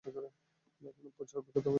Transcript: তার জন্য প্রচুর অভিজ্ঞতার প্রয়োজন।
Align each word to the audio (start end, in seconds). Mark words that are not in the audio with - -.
তার 0.03 0.11
জন্য 0.13 0.27
প্রচুর 1.17 1.35
অভিজ্ঞতার 1.37 1.53
প্রয়োজন। 1.55 1.69